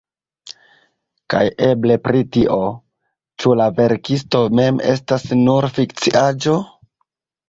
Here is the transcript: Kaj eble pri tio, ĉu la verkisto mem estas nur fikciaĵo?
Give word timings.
Kaj 1.33 1.41
eble 1.65 1.97
pri 2.07 2.21
tio, 2.37 2.57
ĉu 3.43 3.53
la 3.59 3.67
verkisto 3.81 4.41
mem 4.61 4.79
estas 4.95 5.27
nur 5.43 5.69
fikciaĵo? 5.77 6.57